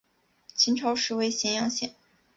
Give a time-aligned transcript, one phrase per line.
[0.55, 1.93] 秦朝时为咸阳县。